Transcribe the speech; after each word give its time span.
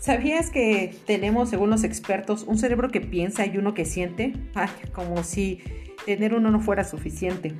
¿Sabías 0.00 0.48
que 0.48 0.96
tenemos, 1.06 1.50
según 1.50 1.68
los 1.68 1.84
expertos, 1.84 2.44
un 2.44 2.56
cerebro 2.56 2.88
que 2.88 3.02
piensa 3.02 3.44
y 3.44 3.58
uno 3.58 3.74
que 3.74 3.84
siente? 3.84 4.32
Como 4.94 5.22
si 5.22 5.60
tener 6.06 6.34
uno 6.34 6.50
no 6.50 6.58
fuera 6.58 6.84
suficiente. 6.84 7.52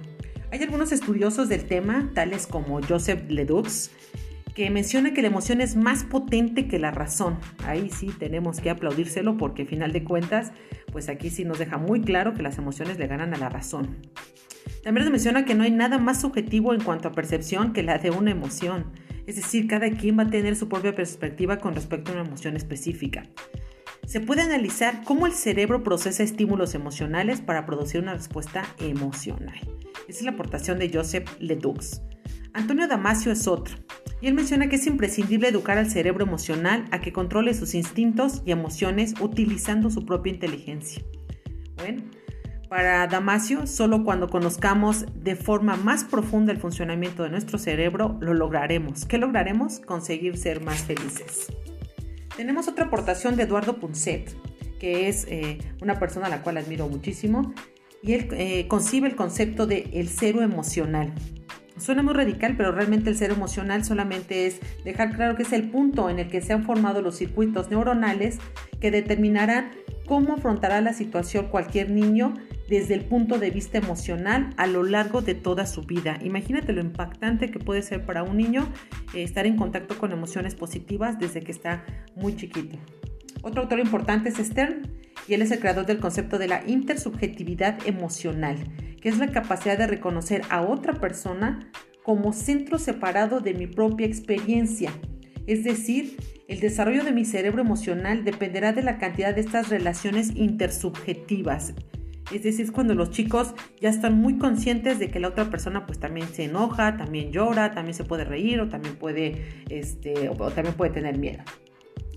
Hay 0.51 0.63
algunos 0.63 0.91
estudiosos 0.91 1.51
del 1.51 1.67
tema, 1.67 2.11
tales 2.15 2.47
como 2.47 2.81
Joseph 2.81 3.29
Ledoux, 3.29 3.91
que 4.55 4.71
menciona 4.71 5.13
que 5.13 5.21
la 5.21 5.29
emoción 5.29 5.61
es 5.61 5.77
más 5.77 6.05
potente 6.05 6.67
que 6.67 6.79
la 6.79 6.91
razón. 6.91 7.39
Ahí 7.67 7.91
sí 7.91 8.07
tenemos 8.19 8.61
que 8.61 8.71
aplaudírselo 8.71 9.37
porque, 9.37 9.67
final 9.67 9.93
de 9.93 10.03
cuentas, 10.03 10.53
pues 10.91 11.11
aquí 11.11 11.29
sí 11.29 11.45
nos 11.45 11.59
deja 11.59 11.77
muy 11.77 12.01
claro 12.01 12.33
que 12.33 12.43
las 12.43 12.57
emociones 12.57 12.99
le 12.99 13.07
ganan 13.07 13.35
a 13.35 13.39
la 13.39 13.51
razón. 13.51 13.99
También 14.83 15.05
nos 15.05 15.13
menciona 15.13 15.45
que 15.45 15.55
no 15.55 15.65
hay 15.65 15.73
nada 15.73 15.99
más 15.99 16.23
subjetivo 16.23 16.73
en 16.73 16.83
cuanto 16.83 17.09
a 17.09 17.13
percepción 17.13 17.75
que 17.75 17.83
la 17.83 17.99
de 17.99 18.11
una 18.11 18.31
emoción. 18.31 18.87
Es 19.31 19.37
decir, 19.37 19.69
cada 19.69 19.89
quien 19.93 20.19
va 20.19 20.25
a 20.25 20.29
tener 20.29 20.57
su 20.57 20.69
propia 20.69 20.93
perspectiva 20.93 21.59
con 21.59 21.77
respecto 21.77 22.11
a 22.11 22.15
una 22.15 22.25
emoción 22.27 22.57
específica. 22.57 23.29
Se 24.05 24.19
puede 24.19 24.43
analizar 24.43 25.05
cómo 25.05 25.25
el 25.29 25.35
cerebro 25.35 25.85
procesa 25.85 26.25
estímulos 26.25 26.75
emocionales 26.75 27.41
para 27.41 27.65
producir 27.65 28.01
una 28.01 28.15
respuesta 28.15 28.65
emocional. 28.81 29.57
Esa 30.09 30.19
es 30.19 30.23
la 30.25 30.33
aportación 30.33 30.81
de 30.81 30.91
Joseph 30.93 31.31
Ledoux. 31.39 32.03
Antonio 32.55 32.89
Damasio 32.89 33.31
es 33.31 33.47
otro, 33.47 33.77
y 34.21 34.27
él 34.27 34.35
menciona 34.35 34.69
que 34.69 34.75
es 34.75 34.87
imprescindible 34.89 35.47
educar 35.47 35.79
al 35.79 35.89
cerebro 35.89 36.25
emocional 36.25 36.87
a 36.91 37.01
que 37.01 37.13
controle 37.13 37.55
sus 37.55 37.77
instintos 37.77 38.43
y 38.45 38.51
emociones 38.51 39.15
utilizando 39.21 39.91
su 39.91 40.05
propia 40.07 40.33
inteligencia. 40.33 41.05
Bueno, 41.77 42.03
para 42.71 43.09
Damasio, 43.09 43.67
solo 43.67 44.05
cuando 44.05 44.29
conozcamos 44.29 45.05
de 45.25 45.35
forma 45.35 45.75
más 45.75 46.05
profunda 46.05 46.53
el 46.53 46.59
funcionamiento 46.59 47.25
de 47.25 47.31
nuestro 47.31 47.59
cerebro, 47.59 48.17
lo 48.21 48.33
lograremos. 48.33 49.07
¿Qué 49.07 49.19
lograremos? 49.19 49.81
Conseguir 49.81 50.39
ser 50.39 50.63
más 50.63 50.85
felices. 50.85 51.49
Tenemos 52.37 52.69
otra 52.69 52.85
aportación 52.85 53.35
de 53.35 53.43
Eduardo 53.43 53.81
Punset, 53.81 54.33
que 54.79 55.09
es 55.09 55.27
eh, 55.29 55.59
una 55.83 55.99
persona 55.99 56.27
a 56.27 56.29
la 56.31 56.43
cual 56.43 56.59
admiro 56.59 56.89
muchísimo, 56.89 57.53
y 58.05 58.13
él 58.13 58.29
eh, 58.35 58.69
concibe 58.69 59.09
el 59.09 59.17
concepto 59.17 59.67
de 59.67 59.91
el 59.95 60.09
cero 60.09 60.41
emocional. 60.41 61.13
Suena 61.77 62.05
muy 62.05 62.15
radical, 62.15 62.55
pero 62.57 62.71
realmente 62.71 63.11
el 63.11 63.17
ser 63.17 63.33
emocional 63.33 63.85
solamente 63.85 64.47
es 64.47 64.61
dejar 64.85 65.17
claro 65.17 65.35
que 65.35 65.43
es 65.43 65.53
el 65.53 65.71
punto 65.71 66.09
en 66.09 66.21
el 66.21 66.29
que 66.29 66.41
se 66.41 66.53
han 66.53 66.63
formado 66.63 67.03
los 67.03 67.17
circuitos 67.17 67.69
neuronales 67.69 68.39
que 68.81 68.93
determinarán 68.93 69.73
cómo 70.07 70.35
afrontará 70.35 70.81
la 70.81 70.93
situación 70.93 71.49
cualquier 71.49 71.91
niño 71.91 72.35
desde 72.71 72.95
el 72.95 73.05
punto 73.05 73.39
de 73.39 73.51
vista 73.51 73.77
emocional 73.77 74.55
a 74.57 74.67
lo 74.67 74.83
largo 74.83 75.21
de 75.21 75.35
toda 75.35 75.67
su 75.67 75.83
vida. 75.83 76.19
Imagínate 76.23 76.73
lo 76.73 76.81
impactante 76.81 77.51
que 77.51 77.59
puede 77.59 77.83
ser 77.83 78.07
para 78.07 78.23
un 78.23 78.39
niño 78.39 78.67
eh, 79.13 79.23
estar 79.23 79.45
en 79.45 79.57
contacto 79.57 79.99
con 79.99 80.13
emociones 80.13 80.55
positivas 80.55 81.19
desde 81.19 81.43
que 81.43 81.53
está 81.53 81.85
muy 82.17 82.35
chiquito. 82.37 82.79
Otro 83.43 83.63
autor 83.63 83.81
importante 83.81 84.31
es 84.31 84.37
Stern 84.37 84.89
y 85.29 85.35
él 85.35 85.43
es 85.43 85.51
el 85.51 85.61
creador 85.61 85.85
del 85.85 85.99
concepto 85.99 86.39
de 86.39 86.49
la 86.49 86.63
intersubjetividad 86.67 87.87
emocional 87.87 88.57
que 89.01 89.09
es 89.09 89.19
la 89.19 89.29
capacidad 89.29 89.79
de 89.79 89.87
reconocer 89.87 90.43
a 90.51 90.63
otra 90.63 90.95
persona 90.95 91.71
como 92.03 92.33
centro 92.33 92.79
separado 92.79 93.41
de 93.41 93.55
mi 93.55 93.67
propia 93.67 94.07
experiencia. 94.07 94.93
Es 95.47 95.65
decir, 95.65 96.17
el 96.49 96.61
desarrollo 96.61 97.05
de 97.05 97.13
mi 97.13 97.25
cerebro 97.25 97.63
emocional 97.63 98.25
dependerá 98.25 98.73
de 98.73 98.83
la 98.83 98.99
cantidad 98.99 99.35
de 99.35 99.41
estas 99.41 99.69
relaciones 99.69 100.33
intersubjetivas. 100.37 101.75
Es 102.33 102.43
decir, 102.43 102.65
es 102.67 102.71
cuando 102.71 102.95
los 102.95 103.11
chicos 103.11 103.55
ya 103.81 103.89
están 103.89 104.21
muy 104.21 104.39
conscientes 104.39 104.99
de 104.99 105.09
que 105.11 105.19
la 105.21 105.29
otra 105.29 105.51
persona 105.51 105.87
pues 105.87 105.99
también 105.99 106.29
se 106.29 106.45
enoja, 106.45 106.97
también 106.97 107.33
llora, 107.33 107.73
también 107.73 107.95
se 107.95 108.05
puede 108.05 108.25
reír 108.25 108.61
o 108.61 108.69
también 108.69 108.97
puede, 108.97 109.65
este, 109.69 110.29
o 110.29 110.35
también 110.51 110.75
puede 110.77 110.93
tener 110.93 111.19
miedo. 111.19 111.43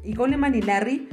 Y 0.04 0.14
Goleman 0.14 0.56
y 0.56 0.62
Larry 0.62 1.08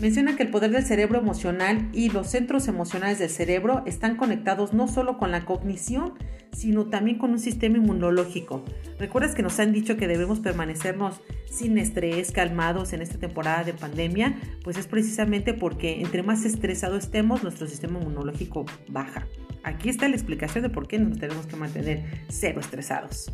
Menciona 0.00 0.36
que 0.36 0.44
el 0.44 0.50
poder 0.50 0.70
del 0.70 0.84
cerebro 0.84 1.18
emocional 1.18 1.88
y 1.92 2.10
los 2.10 2.28
centros 2.28 2.68
emocionales 2.68 3.18
del 3.18 3.30
cerebro 3.30 3.82
están 3.84 4.16
conectados 4.16 4.72
no 4.72 4.86
solo 4.86 5.18
con 5.18 5.32
la 5.32 5.44
cognición, 5.44 6.14
sino 6.52 6.86
también 6.86 7.18
con 7.18 7.32
un 7.32 7.40
sistema 7.40 7.78
inmunológico. 7.78 8.64
¿Recuerdas 9.00 9.34
que 9.34 9.42
nos 9.42 9.58
han 9.58 9.72
dicho 9.72 9.96
que 9.96 10.06
debemos 10.06 10.38
permanecernos 10.38 11.20
sin 11.50 11.78
estrés, 11.78 12.30
calmados 12.30 12.92
en 12.92 13.02
esta 13.02 13.18
temporada 13.18 13.64
de 13.64 13.74
pandemia? 13.74 14.36
Pues 14.62 14.76
es 14.76 14.86
precisamente 14.86 15.52
porque 15.52 16.00
entre 16.00 16.22
más 16.22 16.44
estresado 16.44 16.96
estemos, 16.96 17.42
nuestro 17.42 17.66
sistema 17.66 17.98
inmunológico 17.98 18.66
baja. 18.88 19.26
Aquí 19.64 19.88
está 19.88 20.08
la 20.08 20.14
explicación 20.14 20.62
de 20.62 20.70
por 20.70 20.86
qué 20.86 21.00
nos 21.00 21.18
tenemos 21.18 21.46
que 21.46 21.56
mantener 21.56 22.04
cero 22.28 22.60
estresados. 22.60 23.32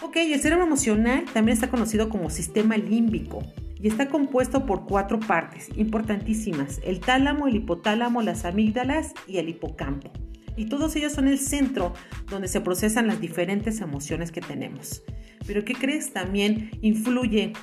Ok, 0.00 0.16
el 0.16 0.40
cerebro 0.40 0.64
emocional 0.64 1.26
también 1.34 1.54
está 1.54 1.68
conocido 1.68 2.08
como 2.08 2.30
sistema 2.30 2.78
límbico 2.78 3.42
y 3.82 3.88
está 3.88 4.08
compuesto 4.08 4.66
por 4.66 4.86
cuatro 4.86 5.18
partes 5.20 5.68
importantísimas, 5.76 6.80
el 6.84 7.00
tálamo, 7.00 7.48
el 7.48 7.56
hipotálamo, 7.56 8.22
las 8.22 8.44
amígdalas 8.44 9.14
y 9.26 9.38
el 9.38 9.48
hipocampo. 9.48 10.12
Y 10.56 10.66
todos 10.66 10.94
ellos 10.96 11.12
son 11.12 11.28
el 11.28 11.38
centro 11.38 11.94
donde 12.28 12.48
se 12.48 12.60
procesan 12.60 13.06
las 13.06 13.20
diferentes 13.20 13.80
emociones 13.80 14.30
que 14.30 14.40
tenemos. 14.40 15.02
Pero 15.46 15.64
¿qué 15.64 15.74
crees? 15.74 16.12
También 16.12 16.70
influye 16.82 17.54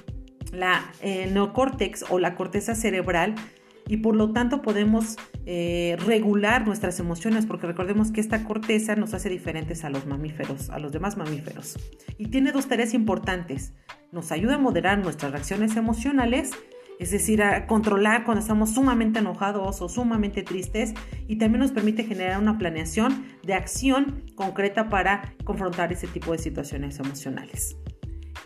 la 0.51 0.91
eh, 1.01 1.29
neocórtex 1.31 2.05
o 2.09 2.19
la 2.19 2.35
corteza 2.35 2.73
cerebral 2.73 3.35
y 3.87 3.97
por 3.97 4.15
lo 4.15 4.33
tanto 4.33 4.61
podemos 4.61 5.17
eh, 5.45 5.95
regular 6.05 6.65
nuestras 6.65 6.99
emociones 6.99 7.45
porque 7.45 7.67
recordemos 7.67 8.11
que 8.11 8.19
esta 8.19 8.43
corteza 8.43 8.95
nos 8.95 9.13
hace 9.13 9.29
diferentes 9.29 9.83
a 9.83 9.89
los 9.89 10.05
mamíferos, 10.05 10.69
a 10.69 10.79
los 10.79 10.91
demás 10.91 11.17
mamíferos. 11.17 11.77
Y 12.17 12.27
tiene 12.27 12.51
dos 12.51 12.67
tareas 12.67 12.93
importantes. 12.93 13.73
Nos 14.11 14.31
ayuda 14.31 14.55
a 14.55 14.57
moderar 14.57 14.97
nuestras 14.99 15.31
reacciones 15.31 15.75
emocionales, 15.75 16.51
es 16.99 17.11
decir, 17.11 17.43
a 17.43 17.67
controlar 17.67 18.23
cuando 18.23 18.41
estamos 18.41 18.73
sumamente 18.73 19.19
enojados 19.19 19.81
o 19.81 19.89
sumamente 19.89 20.43
tristes 20.43 20.93
y 21.27 21.37
también 21.37 21.59
nos 21.59 21.71
permite 21.71 22.03
generar 22.03 22.39
una 22.39 22.57
planeación 22.57 23.25
de 23.43 23.53
acción 23.53 24.23
concreta 24.35 24.89
para 24.89 25.33
confrontar 25.43 25.91
ese 25.91 26.07
tipo 26.07 26.31
de 26.31 26.39
situaciones 26.39 26.99
emocionales. 26.99 27.75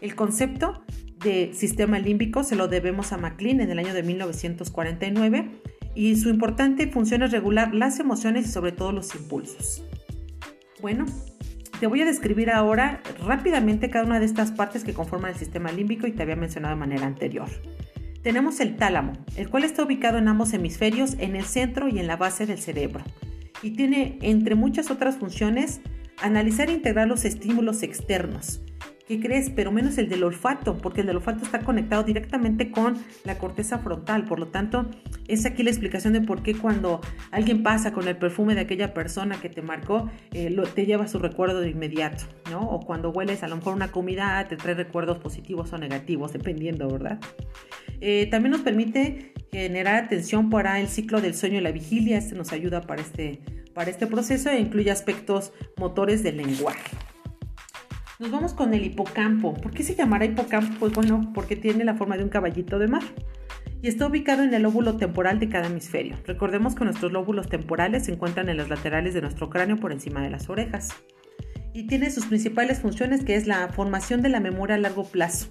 El 0.02 0.16
concepto 0.16 0.84
de 1.24 1.54
sistema 1.54 2.00
límbico 2.00 2.44
se 2.44 2.56
lo 2.56 2.68
debemos 2.68 3.14
a 3.14 3.18
MacLean 3.18 3.62
en 3.62 3.70
el 3.70 3.80
año 3.80 3.94
de 3.94 4.02
1949 4.02 5.62
y 5.94 6.16
su 6.16 6.30
importante 6.30 6.88
función 6.88 7.22
es 7.22 7.32
regular 7.32 7.74
las 7.76 8.00
emociones 8.00 8.48
y 8.48 8.50
sobre 8.50 8.72
todo 8.72 8.92
los 8.92 9.14
impulsos. 9.14 9.84
Bueno, 10.82 11.06
te 11.82 11.88
voy 11.88 12.00
a 12.00 12.06
describir 12.06 12.52
ahora 12.52 13.02
rápidamente 13.26 13.90
cada 13.90 14.06
una 14.06 14.20
de 14.20 14.26
estas 14.28 14.52
partes 14.52 14.84
que 14.84 14.94
conforman 14.94 15.32
el 15.32 15.38
sistema 15.38 15.72
límbico 15.72 16.06
y 16.06 16.12
te 16.12 16.22
había 16.22 16.36
mencionado 16.36 16.76
de 16.76 16.80
manera 16.80 17.08
anterior. 17.08 17.50
Tenemos 18.22 18.60
el 18.60 18.78
tálamo, 18.78 19.14
el 19.36 19.50
cual 19.50 19.64
está 19.64 19.84
ubicado 19.84 20.20
en 20.20 20.28
ambos 20.28 20.54
hemisferios, 20.54 21.16
en 21.18 21.36
el 21.36 21.44
centro 21.44 21.88
y 21.90 21.98
en 21.98 22.06
la 22.06 22.18
base 22.18 22.46
del 22.46 22.60
cerebro, 22.60 23.04
y 23.64 23.72
tiene, 23.72 24.20
entre 24.22 24.54
muchas 24.54 24.92
otras 24.92 25.16
funciones, 25.16 25.82
analizar 26.22 26.70
e 26.70 26.74
integrar 26.74 27.08
los 27.08 27.26
estímulos 27.26 27.82
externos, 27.82 28.62
¿Qué 29.12 29.20
crees? 29.20 29.50
Pero 29.50 29.74
menos 29.74 29.98
el 29.98 30.08
del 30.08 30.24
olfato, 30.24 30.78
porque 30.78 31.02
el 31.02 31.08
del 31.08 31.18
olfato 31.18 31.44
está 31.44 31.60
conectado 31.60 32.02
directamente 32.04 32.72
con 32.72 32.98
la 33.26 33.38
corteza 33.38 33.80
frontal. 33.80 34.24
Por 34.24 34.40
lo 34.40 34.48
tanto, 34.48 34.90
es 35.28 35.46
aquí 35.46 35.64
la 35.64 35.70
explicación 35.70 36.14
de 36.14 36.22
por 36.22 36.44
qué 36.44 36.56
cuando 36.56 37.02
alguien 37.30 37.62
pasa 37.62 37.92
con 37.92 38.08
el 38.08 38.16
perfume 38.16 38.56
de 38.56 38.62
aquella 38.62 38.94
persona 38.94 39.42
que 39.42 39.50
te 39.50 39.62
marcó, 39.62 40.10
eh, 40.32 40.56
te 40.74 40.86
lleva 40.86 41.10
su 41.10 41.20
recuerdo 41.20 41.60
de 41.60 41.72
inmediato, 41.72 42.24
¿no? 42.50 42.62
O 42.62 42.80
cuando 42.80 43.10
hueles 43.10 43.44
a 43.44 43.50
lo 43.50 43.58
mejor 43.58 43.74
una 43.74 43.92
comida, 43.92 44.48
te 44.48 44.56
trae 44.56 44.76
recuerdos 44.76 45.18
positivos 45.18 45.74
o 45.74 45.78
negativos, 45.78 46.32
dependiendo, 46.32 46.88
¿verdad? 46.88 47.20
Eh, 48.00 48.30
también 48.32 48.52
nos 48.52 48.62
permite 48.62 49.34
generar 49.52 50.06
atención 50.06 50.50
para 50.50 50.80
el 50.80 50.88
ciclo 50.88 51.20
del 51.20 51.36
sueño 51.36 51.58
y 51.58 51.62
la 51.62 51.74
vigilia. 51.74 52.18
Este 52.18 52.36
nos 52.36 52.54
ayuda 52.54 52.80
para 52.80 53.02
este, 53.02 53.42
para 53.74 53.92
este 53.92 54.08
proceso 54.08 54.50
e 54.52 54.62
incluye 54.62 54.90
aspectos 54.90 55.52
motores 55.76 56.24
del 56.24 56.38
lenguaje. 56.38 57.01
Nos 58.22 58.30
vamos 58.30 58.54
con 58.54 58.72
el 58.76 58.86
hipocampo. 58.86 59.56
¿Por 59.56 59.72
qué 59.72 59.82
se 59.82 59.96
llamará 59.96 60.26
hipocampo? 60.26 60.76
Pues 60.80 60.94
bueno, 60.94 61.32
porque 61.34 61.56
tiene 61.56 61.84
la 61.84 61.96
forma 61.96 62.18
de 62.18 62.24
un 62.24 62.30
caballito 62.30 62.78
de 62.78 62.88
mar 62.88 63.02
y 63.82 63.88
está 63.88 64.06
ubicado 64.06 64.44
en 64.44 64.54
el 64.54 64.62
lóbulo 64.62 64.96
temporal 64.98 65.40
de 65.40 65.50
cada 65.50 65.66
hemisferio. 65.66 66.16
Recordemos 66.28 66.76
que 66.76 66.86
nuestros 66.86 67.12
lóbulos 67.12 67.50
temporales 67.50 68.06
se 68.06 68.12
encuentran 68.12 68.48
en 68.50 68.58
los 68.58 68.70
laterales 68.70 69.16
de 69.16 69.22
nuestro 69.22 69.50
cráneo 69.50 69.78
por 69.78 69.92
encima 69.92 70.22
de 70.22 70.30
las 70.30 70.52
orejas. 70.52 70.90
Y 71.74 71.88
tiene 71.88 72.12
sus 72.12 72.28
principales 72.28 72.80
funciones 72.80 73.26
que 73.26 73.34
es 73.34 73.48
la 73.48 73.68
formación 73.70 74.22
de 74.22 74.30
la 74.30 74.40
memoria 74.40 74.76
a 74.76 74.78
largo 74.78 75.04
plazo. 75.06 75.48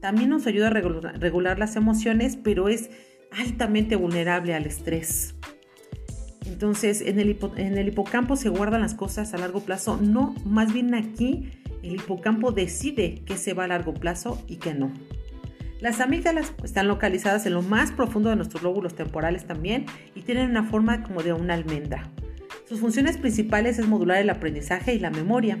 También 0.00 0.30
nos 0.30 0.46
ayuda 0.46 0.68
a 0.68 0.70
regular 0.70 1.58
las 1.58 1.74
emociones, 1.74 2.36
pero 2.36 2.68
es 2.68 2.88
altamente 3.32 3.96
vulnerable 3.96 4.54
al 4.54 4.66
estrés. 4.66 5.34
Entonces, 6.46 7.00
en 7.00 7.18
el, 7.18 7.36
en 7.56 7.78
el 7.78 7.88
hipocampo 7.88 8.36
se 8.36 8.48
guardan 8.48 8.82
las 8.82 8.94
cosas 8.94 9.34
a 9.34 9.38
largo 9.38 9.58
plazo, 9.62 9.98
no, 10.00 10.36
más 10.44 10.72
bien 10.72 10.94
aquí 10.94 11.50
el 11.82 11.96
hipocampo 11.96 12.52
decide 12.52 13.22
qué 13.26 13.36
se 13.36 13.54
va 13.54 13.64
a 13.64 13.68
largo 13.68 13.94
plazo 13.94 14.42
y 14.46 14.56
qué 14.56 14.74
no. 14.74 14.92
Las 15.80 16.00
amígdalas 16.00 16.52
están 16.62 16.86
localizadas 16.86 17.44
en 17.46 17.54
lo 17.54 17.62
más 17.62 17.90
profundo 17.90 18.30
de 18.30 18.36
nuestros 18.36 18.62
lóbulos 18.62 18.94
temporales 18.94 19.46
también 19.46 19.86
y 20.14 20.22
tienen 20.22 20.50
una 20.50 20.62
forma 20.62 21.02
como 21.02 21.24
de 21.24 21.32
una 21.32 21.54
almendra. 21.54 22.08
Sus 22.68 22.78
funciones 22.78 23.16
principales 23.16 23.78
es 23.78 23.88
modular 23.88 24.18
el 24.18 24.30
aprendizaje 24.30 24.94
y 24.94 25.00
la 25.00 25.10
memoria. 25.10 25.58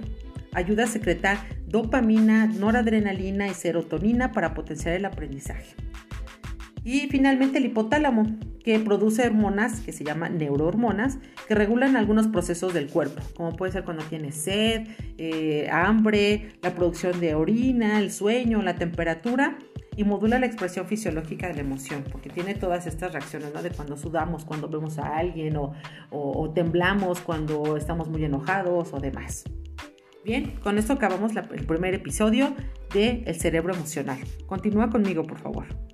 Ayuda 0.52 0.84
a 0.84 0.86
secretar 0.86 1.38
dopamina, 1.66 2.46
noradrenalina 2.46 3.48
y 3.48 3.54
serotonina 3.54 4.30
para 4.30 4.54
potenciar 4.54 4.94
el 4.94 5.04
aprendizaje. 5.04 5.74
Y 6.84 7.08
finalmente 7.08 7.58
el 7.58 7.66
hipotálamo, 7.66 8.38
que 8.64 8.78
produce 8.78 9.26
hormonas 9.26 9.80
que 9.80 9.92
se 9.92 10.04
llaman 10.04 10.38
neurohormonas, 10.38 11.18
que 11.48 11.54
regulan 11.54 11.96
algunos 11.96 12.28
procesos 12.28 12.72
del 12.74 12.88
cuerpo, 12.88 13.22
como 13.36 13.56
puede 13.56 13.72
ser 13.72 13.84
cuando 13.84 14.04
tienes 14.04 14.36
sed, 14.36 14.86
eh, 15.18 15.68
hambre, 15.70 16.52
la 16.62 16.74
producción 16.74 17.20
de 17.20 17.34
orina, 17.34 17.98
el 17.98 18.12
sueño, 18.12 18.62
la 18.62 18.76
temperatura, 18.76 19.58
y 19.96 20.04
modula 20.04 20.38
la 20.38 20.46
expresión 20.46 20.86
fisiológica 20.86 21.48
de 21.48 21.54
la 21.54 21.60
emoción, 21.60 22.04
porque 22.10 22.30
tiene 22.30 22.54
todas 22.54 22.86
estas 22.86 23.12
reacciones, 23.12 23.52
¿no? 23.52 23.62
De 23.62 23.70
cuando 23.70 23.96
sudamos, 23.96 24.44
cuando 24.44 24.68
vemos 24.68 24.98
a 24.98 25.18
alguien, 25.18 25.56
o, 25.56 26.52
temblamos 26.54 27.20
cuando 27.20 27.76
estamos 27.76 28.08
muy 28.08 28.24
enojados 28.24 28.92
o 28.92 29.00
demás. 29.00 29.44
Bien, 30.24 30.54
con 30.62 30.78
esto 30.78 30.92
acabamos 30.92 31.32
el 31.36 31.66
primer 31.66 31.94
episodio 31.94 32.54
de 32.94 33.24
El 33.26 33.34
cerebro 33.34 33.74
emocional. 33.74 34.18
Continúa 34.46 34.88
conmigo, 34.88 35.24
por 35.24 35.38
favor. 35.38 35.91